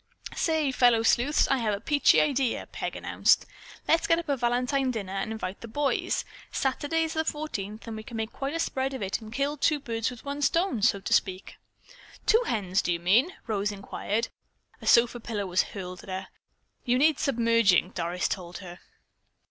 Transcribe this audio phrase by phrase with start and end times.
[0.35, 3.45] "Say, fellow sleuths, I have a peachy idea," Peg announced.
[3.87, 6.25] "Let's get up a Valentine dinner and invite the boys.
[6.51, 9.79] Saturday's the fourteenth, and we can make quite a spread of it and kill two
[9.79, 11.57] birds with one stone, so to speak."
[12.25, 14.29] "Two hens, do you mean?" Rose inquired.
[14.81, 16.27] A sofa pillow was hurled at her.
[16.83, 18.79] "You need submerging," Doris told her.